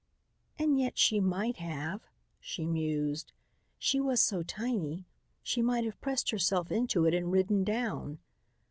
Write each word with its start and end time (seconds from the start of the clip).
"And 0.57 0.79
yet 0.79 0.97
she 0.97 1.19
might 1.19 1.57
have," 1.57 2.01
she 2.39 2.65
mused. 2.65 3.33
"She 3.77 3.99
was 3.99 4.19
so 4.19 4.41
tiny. 4.41 5.05
She 5.43 5.61
might 5.61 5.83
have 5.85 6.01
pressed 6.01 6.31
herself 6.31 6.71
into 6.71 7.05
it 7.05 7.13
and 7.13 7.31
ridden 7.31 7.63
down." 7.63 8.17